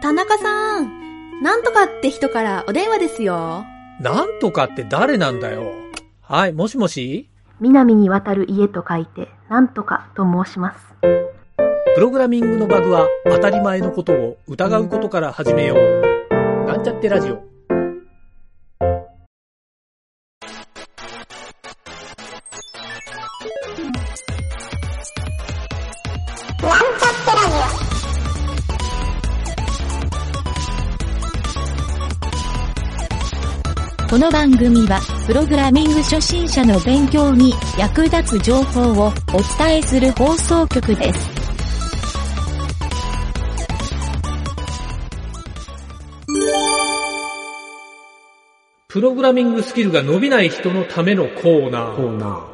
[0.00, 3.64] 田中さん、なんとかって人からお電話ですよ。
[4.00, 5.72] なんとかって誰なんだよ。
[6.22, 7.28] はい、もしもし？
[7.60, 10.78] 南に渡る家と書いて、なんとかと申します。
[11.94, 16.64] プログラミングのバグは当たり前のことを疑うことから始めよう。
[16.64, 17.42] なんちゃってラジオ。
[34.08, 39.12] この番組は、プログラミング初心者の勉強に役立つ情報をお
[39.58, 41.28] 伝えする放送局です。
[48.88, 51.96] プログラミングスキルが伸びない人のためのコーナー。
[51.96, 52.46] コーナ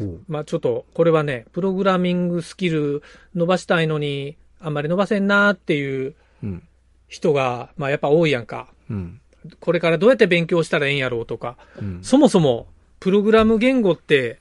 [0.00, 0.18] ー。
[0.28, 3.02] まあちょっと、これはね、プログラミングスキル
[3.34, 6.62] 伸ばしたいのに、あんまり伸ばせんなーっていううん。
[7.06, 8.68] 人が、まあやっぱ多いやんか。
[8.88, 9.20] うん。
[9.60, 11.98] これからどうやって勉強したらええんやろうとか、うん。
[12.02, 12.66] そもそも、
[13.00, 14.40] プログラム言語って、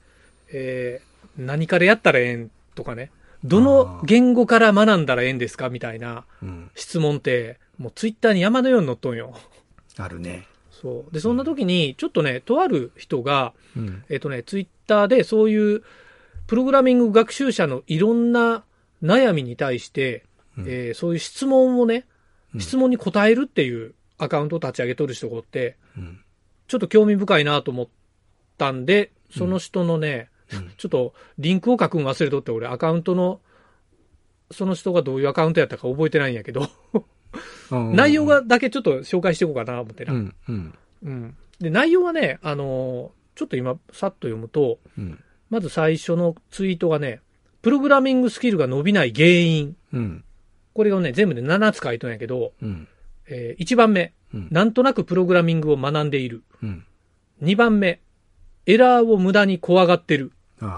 [0.52, 3.12] えー、何からやったらええんとかね、
[3.44, 5.70] どの言語から学んだらええんですか？
[5.70, 6.72] みたいなうん。
[6.76, 9.36] 質問って、もうツイッターに山のように載っとんよ。
[9.98, 10.48] あるね。
[10.72, 11.14] そう。
[11.14, 14.04] で、そんな時に、ちょっとね、とある人が、うん。
[14.10, 15.84] えっ、とね、ツイッターでそういう、
[16.48, 18.64] プログラミング学習者のいろんな
[19.04, 20.24] 悩みに対して、
[20.58, 22.06] うんえーそういう質問をね、
[22.54, 26.20] うん質問に答えるっていうアカウントを立ち上げとる人がおって、うん。
[26.68, 27.88] ちょっと興味深いなと思っ
[28.58, 33.42] たんで、その人のね、うん ちょっとリンクを書くん忘れとって、俺アカウントの、
[34.52, 36.70] その人がどういうアカウントやったか覚えてないんやけど、
[37.72, 40.14] うん 内容が、だけちょっと紹介していこうかな思ってな。
[40.14, 40.36] うん。
[40.48, 40.74] うん。
[41.04, 41.36] うん。
[41.60, 45.20] で、内容はね、あのーちょっと今、さっと読むと、うん。
[45.50, 47.20] まず最初のツイートがね、
[47.62, 49.76] プログラミングスキルが伸びない原因。
[49.94, 50.24] うん。
[50.74, 52.88] これをね、全部で7つ書いとんやけど、うん。
[53.28, 54.48] え1番目、うん。
[54.52, 56.44] なんとなくプログラミングを学んでいる。
[56.62, 56.86] うん。
[57.44, 58.00] 2番目、
[58.66, 60.32] エラーを無駄に怖がってる。
[60.62, 60.70] うん。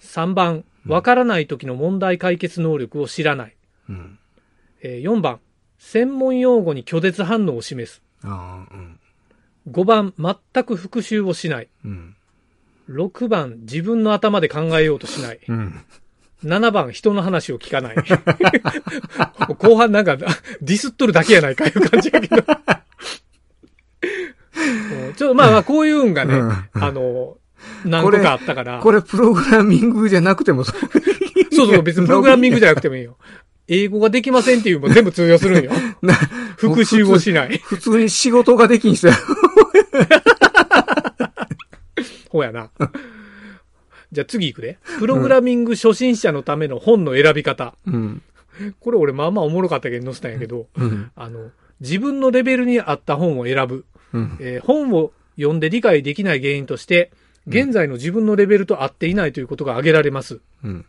[0.00, 3.56] 3番、わからない時の問題解決能力を知らない。
[3.88, 4.18] うん。
[4.82, 5.40] えー4番、
[5.78, 8.02] 専門用語に拒絶反応を示す。
[8.24, 8.98] うん。
[9.70, 11.68] 5番、全く復習をしない。
[11.84, 12.16] うん。
[12.88, 15.40] 6番、自分の頭で考えようとしない。
[15.48, 15.80] うん。
[16.44, 17.96] 7番、人の話を聞かない。
[19.58, 22.36] 後半なんか、ディスっとるだけやないかいう感じやけど。
[22.36, 22.40] う
[25.10, 27.36] んちょっとまあまあ、こういうんがね、うんあの、
[27.84, 28.80] 何個かあったから。
[28.80, 30.80] これプログラミングじゃなくてもそう。
[31.52, 33.16] そうそう、別にプログラミングじゃなくてもいいよ。
[33.68, 35.70] 英語ができませんっていうのも全部通用するんよ。
[36.02, 36.14] な
[36.56, 37.58] 復習をしない。
[37.58, 39.14] 普通に仕事ができん人や。
[42.30, 42.70] ほうやな。
[44.12, 44.78] じゃあ次行くで。
[44.98, 47.74] プログラミング初心者のための本の選び方。
[47.86, 48.22] うん。
[48.80, 51.10] これ俺まあまあおもろかったけど載せたんやけど、うん。
[51.14, 51.50] あの、
[51.80, 53.86] 自分のレベルに合った本を選ぶ。
[54.12, 54.36] うん。
[54.40, 57.12] えー本を読んで理解できない原因として、
[57.46, 60.40] 現在の自分のレベルと合っていないということが挙げられます。
[60.62, 60.86] うん。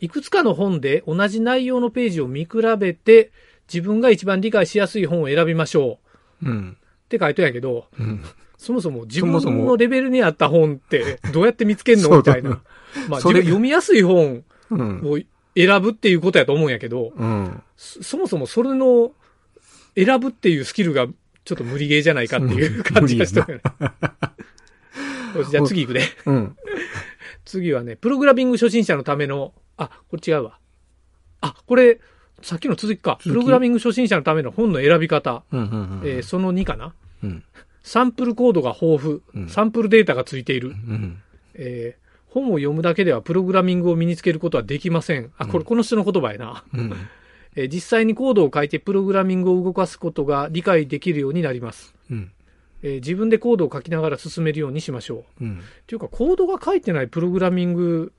[0.00, 3.32] いくつかの本で同じ内容のページを見比べて、
[3.72, 5.98] 自分が一番理解しやすい本を選びましょ
[6.42, 6.48] う。
[6.48, 6.76] うん。
[7.04, 8.22] って書いてんやけど、うん。
[8.62, 9.32] そもそも自分
[9.66, 12.62] のレベルに合った本ってどうやって見つけんのみたいな。
[13.08, 15.00] まあ、自分読みやすい本うん。
[15.04, 15.18] を
[15.56, 17.60] 選ぶっていうことやと思うんやけど、うん。
[17.76, 19.10] そそもそもそれの
[19.96, 21.08] 選ぶっていうスキルが
[21.44, 23.62] ちょっと無理ゲーじゃないかっていう 感じがしたよね。
[25.50, 26.02] じゃあ次行くで。
[26.26, 26.56] うん。
[27.44, 30.58] 次はね、プログラミング初心者のための、あ、これ違うわ。
[31.40, 31.98] あ、これ、
[32.42, 33.18] さっきの続きか。
[33.20, 35.42] プログラミング初心者のための本の選び方。
[35.50, 35.60] うん。
[35.60, 36.00] うん。
[36.04, 36.94] えーその2かな。
[37.24, 37.42] うん。
[37.82, 39.20] サンプルコードが豊富。
[39.34, 40.68] うんサンプルデータがついている。
[40.68, 41.22] うん。
[41.54, 45.30] えー本を読むだけではプログラミングを身につけることはできません。
[45.36, 46.64] あ、これこの人の言葉やな。
[46.72, 46.92] うん。
[47.56, 51.94] えー実際にコードを書いてプログラミングを動かすことが理解できるようになります。
[52.10, 52.32] うん。
[52.82, 55.44] えー自分でコードを書きながら進めるようにしましょう。
[55.44, 55.58] うん。
[55.58, 58.12] っていうか、コードが書いてないプログラミング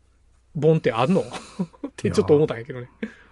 [0.61, 1.21] 本ってあんの？
[1.25, 2.89] ってちょっと思ったんやけどね。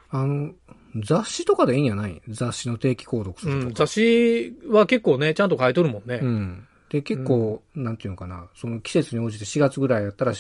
[0.10, 0.52] あの、
[0.96, 2.22] 雑誌とかでいいんやない？
[2.28, 3.76] 雑誌の定期購読すうん、るとか。
[3.86, 6.20] 雑誌は結構ね、ちゃんと書いとるもんね。
[6.22, 6.68] うん。
[6.90, 10.34] で、結構、なんていうのかな、その季節に応じて4月ぐらいやったら、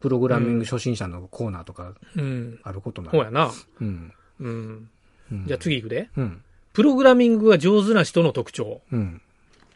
[0.00, 2.58] プログラミング初心者のコーナーとかうん。
[2.62, 3.10] あることない。
[3.10, 3.50] ほうやな。
[3.80, 4.12] うん。
[4.40, 4.88] うん。
[5.30, 6.08] うんじゃあ次行くで。
[6.16, 6.42] うん。
[6.72, 8.80] プログラミングが上手な人の特徴。
[8.92, 9.20] うん。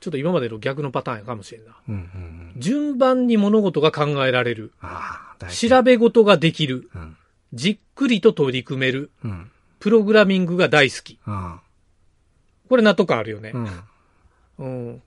[0.00, 1.76] ちょっと今までの逆のパターンやかもしれんな。
[1.88, 1.94] うん。
[1.94, 2.52] うん。
[2.56, 4.72] 順番に物事が考えられる。
[4.80, 5.46] ああ。
[5.46, 6.88] 調べ事ができる。
[6.94, 7.16] うん。
[7.52, 9.10] じっくりと取り組める。
[9.24, 9.50] うん。
[9.82, 11.18] プログラミングが大好き。
[11.26, 11.60] あ
[12.68, 13.84] これ納得感あるよねあ。
[14.60, 14.64] う。
[14.64, 14.86] ん。
[14.88, 15.02] うん。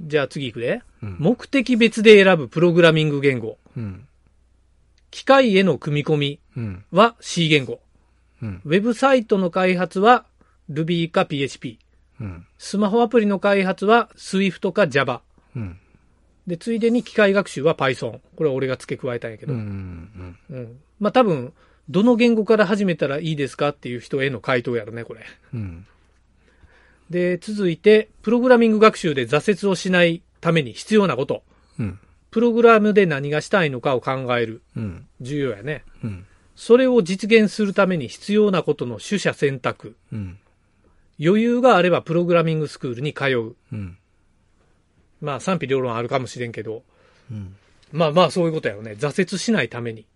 [0.00, 0.80] じゃあ次行くで。
[1.02, 1.16] うん。
[1.18, 3.58] 目的別で選ぶプログラミング言語。
[3.76, 4.06] うん。
[5.10, 6.84] 機械への組み込みうん。
[6.92, 7.80] は C 言語。
[8.40, 8.60] うん。
[8.64, 10.24] ウェブサイトの開発は
[10.70, 11.80] Ruby か PHP。
[12.20, 12.46] うん。
[12.58, 15.22] スマホアプリの開発は Swift か Java。
[15.56, 15.80] うん。
[16.46, 18.20] で、ついでに機械学習は Python。
[18.36, 19.52] これは俺が付け加えたんやけど。
[19.52, 20.36] うん。
[20.48, 20.56] うん。
[20.56, 20.80] うん。
[21.00, 21.52] まあ多分、
[21.88, 25.20] どの言語から始めたらいいですかっていう人への回答やろね、これ。
[25.54, 25.86] うん。
[27.10, 31.42] で、続いて、プログラミング学習で挫折をしないために必要なこと。
[31.78, 31.98] うん。
[32.30, 34.62] プログラムで何がしたいのかを考える。
[34.76, 35.06] うん。
[35.20, 35.84] 重要やね。
[36.02, 36.26] うん。
[36.56, 39.96] それを実現するために必要なことの取捨選択。
[40.12, 40.38] うん。
[41.20, 43.56] 余裕があればプログラミングスクールに通う。
[43.72, 43.98] うん。
[45.20, 46.82] まあ賛否両論あるかもしれんけど。
[47.30, 47.54] うん。
[47.92, 48.92] まあまあそういうことやよね。
[48.92, 50.06] 挫折しないために。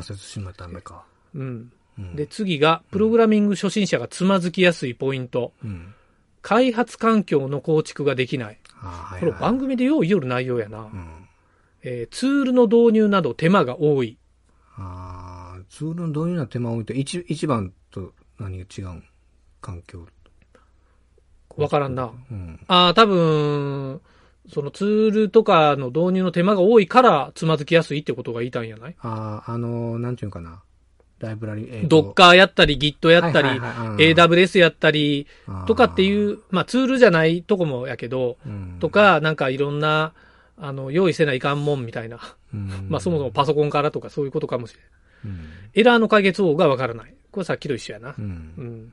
[0.00, 1.04] 挫折しないためか。
[1.34, 1.72] うん。
[1.98, 2.16] うん。
[2.16, 5.52] で、次が、プログラミング初心者がつまずきやすいポイント。
[5.64, 5.94] うん。
[6.42, 8.58] 開発環境の構築ができない。
[8.80, 9.40] ああ、はい、これはい。
[9.40, 10.80] 番組でよう言よる内容やな。
[10.80, 11.28] うん。
[11.82, 14.16] えーツールの導入など手間が多い。
[14.76, 19.04] ああ、ツールの導入な手間を置いて、一、一番と何が違うん？
[19.60, 20.06] 環境。
[21.56, 22.12] わからんな。
[22.30, 22.60] うん。
[22.68, 24.00] ああ、多分、
[24.48, 28.96] そのツールとかの導入の手間が多いからつまずきやすいってことが言いたいんやない？
[29.00, 30.62] ああ、あのー、なんていうのかな。
[31.18, 35.26] ライブラリ、えーとドッカーやったり Git やったり、AWS やったり
[35.66, 40.12] とかっていう、まあツールじゃないとこもやけど、うんとか、なんかいろんな、
[40.58, 42.18] あの、用意せないかんもんみたいな。
[42.52, 45.32] うんまあそもそもパソコンからとかそういうことかもしれん。
[45.32, 45.40] うん。
[45.72, 47.14] エラーの解決法がわからない。
[47.30, 48.14] これさっきと一緒やな。
[48.18, 48.92] うん。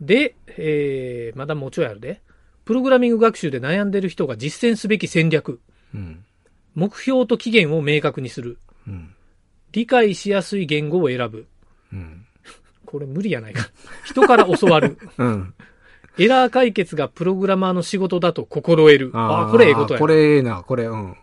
[0.00, 2.20] で、えー、まだもうちょいあるで。
[2.64, 5.60] プログラミング学習で悩んでる人が実践すべき戦略。
[5.94, 6.24] うん。
[6.74, 8.58] 目標と期限を明確にする。
[8.86, 9.14] うん。
[9.72, 11.46] 理解しやすい言語を選ぶ。
[11.92, 12.26] うん。
[12.86, 13.68] これ無理やないか。
[14.04, 14.98] 人から教わる。
[15.18, 15.54] うん。
[16.18, 19.10] エラー解決がプログラマーの仕事だと心得る。
[19.14, 20.06] あーあ、これええことやこ。
[20.06, 21.16] れええな、これ、うん。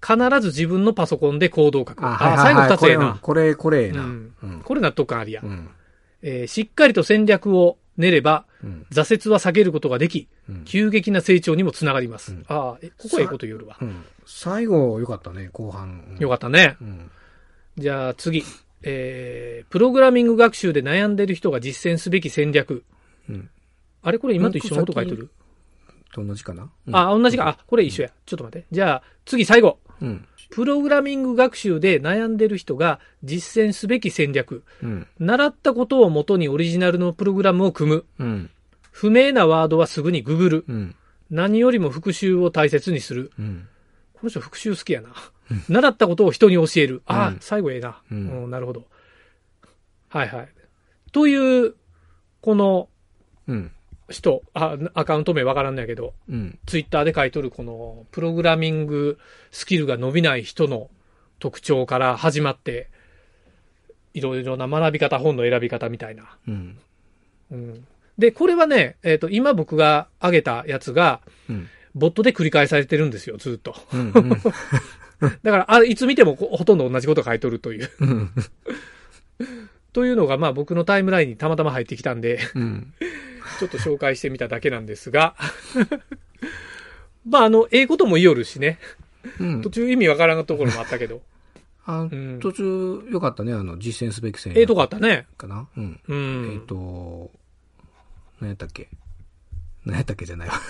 [0.00, 2.06] 必ず自分のパソコンでコードを書く。
[2.06, 3.18] あはいはい最後はい二つええな。
[3.20, 4.06] これ、これ、ええな。
[4.64, 5.42] これ納得感ありや。
[5.44, 5.68] うん。
[6.22, 8.86] えーしっかりと戦略を練れば、うん。
[8.90, 12.32] 挫折は避けることができ、うん急激な成長にもつながります。
[12.32, 13.76] うんああ、えここええこと言うるわ。
[13.80, 14.04] うん。
[14.26, 16.16] 最後、よかったね、後半。
[16.18, 16.76] よかったね。
[16.80, 17.10] うん。
[17.76, 18.44] じゃあ次。
[18.82, 22.82] えー、プログラミング学習で悩んでる人が実践すべき戦略。
[23.28, 23.50] うん。
[24.02, 25.28] あれこれ今と一緒のこと書いてる、
[26.14, 26.70] と同じかな？
[26.86, 27.46] うんあ、同じか。
[27.46, 28.10] あ、これ一緒や。
[28.24, 28.66] ちょっと待って。
[28.72, 29.78] じゃあ、次最後。
[30.02, 30.26] うん。
[30.50, 34.64] プログラミング学習で悩んでる人が実践すべき戦略。
[34.82, 35.06] うん。
[35.18, 38.04] 習ったことをもとにオリジナルのプログラムを組む。
[38.18, 38.50] うん。
[38.90, 40.64] 不明なワードはすぐにググる。
[40.68, 40.94] うん。
[41.30, 43.30] 何よりも復習を大切にする。
[43.38, 43.68] うん。
[44.14, 45.10] この人復習好きやな。
[45.68, 47.02] 習ったことを人に教える。
[47.06, 48.50] ああ、うん最後ええな、ううんん。
[48.50, 48.86] なるほど。
[50.08, 50.48] はいはい。
[51.12, 51.74] という、
[52.40, 52.88] この
[53.48, 53.72] うん。
[54.10, 56.58] 人、あアカウント名わからんのやけど、うん。
[56.66, 59.18] ツイッターで書いとるこのプログラミング
[59.50, 60.90] スキルが伸びない人の
[61.38, 62.88] 特徴から始まって、
[64.12, 66.36] いろいろな学び方、本の選び方みたいな。
[66.46, 66.78] うん。
[67.52, 67.86] うん、
[68.18, 71.68] で、これはね、えっ、と、今僕が挙げたやつが、うん。
[71.94, 73.74] ボットで繰り返されてるんですよ、ずっと。
[73.92, 74.12] うん。
[75.42, 77.90] だから、あいつ見てもこほとんど同じこと書いとるという。
[78.00, 78.30] うん。
[79.92, 82.92] というのが、まあ僕のタイムラインにたまたま入ってきたんで、うん。
[83.58, 85.34] ちょっと紹介してみただけなんですが、
[87.26, 88.78] まああの、英語とも言いよるしね、
[89.38, 89.70] うん途。
[89.70, 91.20] 中意味わからんところもあったけど、
[91.86, 95.26] あん途中、よかったね、あの、実践すべき戦ええとこあったね？
[95.36, 95.68] かな？
[95.76, 96.00] うん。
[96.08, 96.14] う
[96.52, 96.66] えっん。
[96.66, 97.30] と、
[98.40, 98.88] 何やったっけ？
[99.84, 100.54] 何やったっけじゃないわ。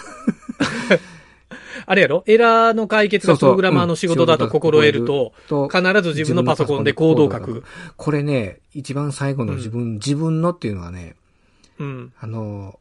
[1.87, 2.25] あれやろ？
[2.27, 7.65] エラーの解決がプログラマーの仕事だと心得ると、と必ず自分のパソコンでコードを書く。。
[7.97, 11.17] これね、一番最後の自分、自分のっていうのはね、
[11.81, 12.13] うん。
[12.21, 12.79] あの、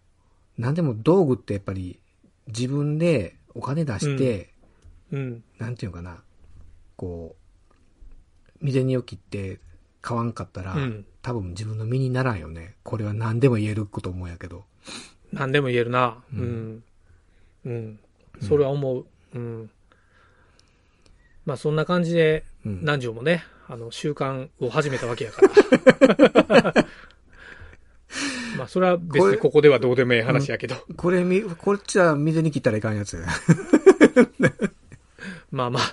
[0.58, 2.00] 何でも道具ってやっぱり
[2.48, 4.50] 自分でお金出して、
[5.12, 5.44] うん。
[5.58, 6.22] なんていうのかな、
[6.96, 7.39] こう、
[8.60, 9.60] 未然にを切って
[10.01, 12.75] 買わんかったら、うん多分自分の身にならんよね。
[12.82, 14.63] これは何でも言えること思うんやけど。
[15.34, 16.24] 何でも言えるな。
[16.34, 16.84] ううんん。
[17.65, 18.00] うん。
[18.41, 19.06] それは思う。
[19.34, 19.70] うん。
[21.46, 26.74] まあそんな感じで、うん何条もね、あの、習慣を始めたわけやから。
[28.60, 30.75] まあそれは別にここではどうでもいい話やけど。
[30.98, 33.28] これみ、こっちは未然に切ったらいかんやつや。
[35.51, 35.84] まあまあ、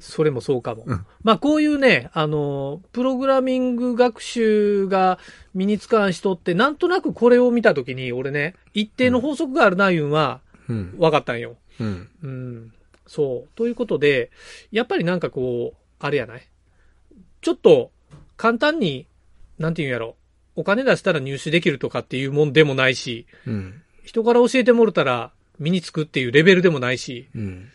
[0.00, 0.84] それもそうかも。
[1.22, 5.18] まあこういうね、あの、プログラミング学習が
[5.54, 10.96] 身につかん人って、なんとなくこれを見たときに、俺ね、一定の法則があるな、いうんはうん。
[10.98, 11.56] 分かったんよ。
[11.80, 12.08] うん。
[12.22, 12.72] うん。
[13.06, 13.48] そう。
[13.54, 14.30] ということで、
[14.72, 16.42] やっぱりなんかこう、あれやない？
[17.40, 17.92] ちょっと、
[18.36, 19.06] 簡単に、
[19.58, 20.16] なんていうんやろ？
[20.58, 23.80] お金出したら入手できるとかっていうもんでもないし、うん。
[24.02, 27.68] 人から教えてもらったら身につくっていうレベルでもないし、うん。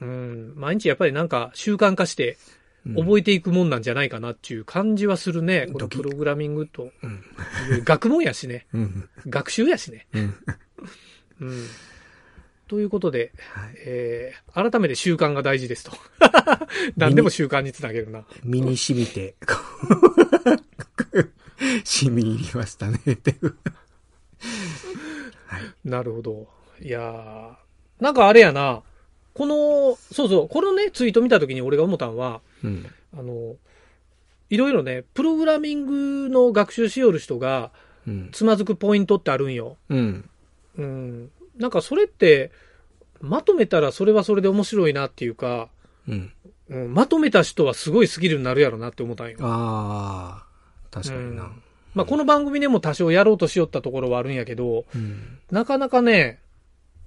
[0.00, 0.52] うん。
[0.56, 2.36] 毎日やっぱりなんか習慣化して、
[2.96, 5.66] 覚えていくもんなんじゃないかなっていう感じはするね。
[5.68, 6.90] このドキプログラミングと。
[7.00, 7.22] うん。
[7.84, 8.66] 学問やしね。
[8.72, 9.08] うん。
[9.26, 10.08] 学習やしね。
[10.12, 10.34] うん。
[11.42, 11.66] うん。
[12.66, 13.74] ということで、はい。
[13.86, 15.92] えー、改めて習慣が大事ですと。
[16.96, 18.24] 何でも習慣につなげるな。
[18.42, 19.54] 身に染みて、こ
[21.12, 21.30] う
[21.84, 23.56] 染み入りましたね、っていう。
[25.46, 25.62] はい。
[25.84, 26.48] なるほど。
[26.80, 27.54] いやー、
[28.02, 28.82] なんかあれやな。
[29.34, 32.86] この、そうそう、このね、ツイート見たときに俺が思ったのは、うん。
[33.16, 33.56] あの、
[34.48, 37.70] いろいろね、プログラミングの学習しよる人が
[38.06, 38.28] うん。
[38.32, 39.76] つまずくポイントってあるんよ。
[39.88, 40.28] うん。
[40.78, 41.30] うん。
[41.56, 42.50] なんかそれって、
[43.20, 45.68] まとめたらそれはそれで面白いなっていうか、
[46.08, 46.32] うん。
[46.70, 49.38] うん、まとめた人はすごいスキルになるやろなって思ったんよ。
[49.40, 50.46] ああ、
[50.90, 51.44] 確かにな。
[51.44, 51.62] うん
[51.94, 55.38] まあこの番組でも多少やろうとしよったところはあるんやけど、うん。
[55.50, 56.38] なかなかね、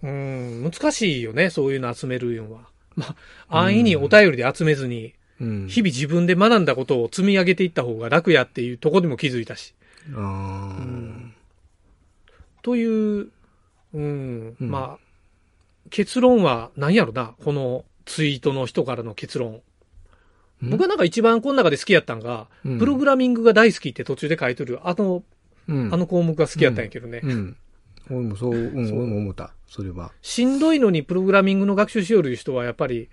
[0.02, 2.68] うん、難しいよね、そういうの集めるのは。
[2.96, 3.16] ま
[3.48, 5.68] あ、安易にお便りで集めずに、うん。
[5.68, 9.74] 日々自分で学んだことを積み上げていった方が楽やっていうところでも気づいたし。
[10.14, 11.34] ああ、ん
[12.62, 13.30] という、
[13.94, 15.04] うん、うんまあ、
[15.90, 19.62] 結論は何やろな、このツイートの人からの結論。
[20.70, 25.24] 僕はなんか一番この中で好きやったんが、うんプログラミングが大好きって途中で書いてる、あの、
[25.68, 27.22] うん、あの項目が好きやったんやけどね。
[27.24, 27.58] うん。
[28.10, 29.54] 俺もそう、うん、そう俺も思った。
[29.68, 30.12] それは。
[30.22, 33.10] しんどいのにプログラミングの学習しよる人はやっぱり、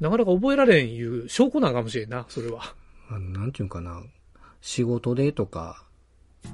[0.00, 2.74] なかなか覚えられんいう証拠なんかもしれんな、それは。
[3.10, 4.02] あの、なんていうんかな。
[4.60, 5.84] 仕事でとか、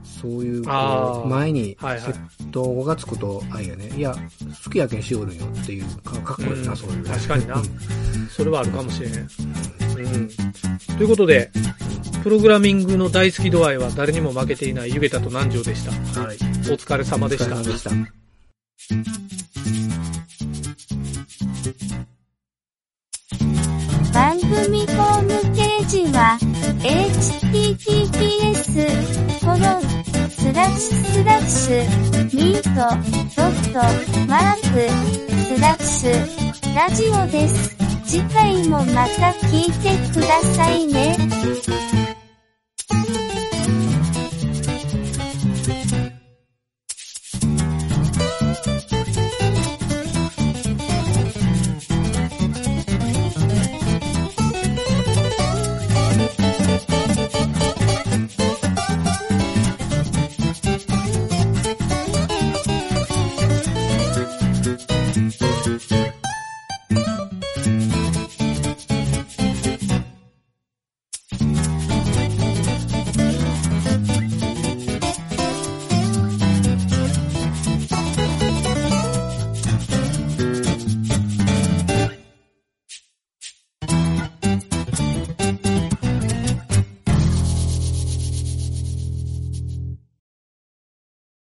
[0.02, 4.14] そういう、前に、はいはいセット語がつくと、あいやね、いや、
[4.64, 7.04] 好きやけんしおるんよっていう、かかっこいいな、うんそういう。
[7.04, 7.64] 確かになうん
[8.28, 9.83] それはあるかもしれん。
[10.02, 10.28] うん。
[10.96, 11.50] ということで、
[12.22, 15.92] プログラミングの大好き度合いは誰にも負けていないゆげたと南條でした。
[16.20, 16.36] はい。
[16.36, 16.38] お
[16.76, 17.72] 疲れ様でしたお疲れ様。
[17.72, 17.90] でした。
[24.14, 26.38] 番組ホームページは
[26.80, 28.54] https
[29.40, 29.60] コロン
[30.30, 31.84] スラッシュスラッシュ
[32.32, 32.70] ミート
[33.34, 33.78] ドット
[34.28, 34.88] マーク
[35.56, 36.10] スラッシュ
[36.74, 37.83] ラジオです。
[38.06, 41.16] 次回もまた聞いてくださいね。